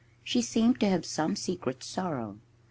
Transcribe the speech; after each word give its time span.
She 0.23 0.41
seemed 0.41 0.79
to 0.79 0.89
have 0.89 1.05
some 1.05 1.35
secret 1.35 1.83
sorrow. 1.83 2.39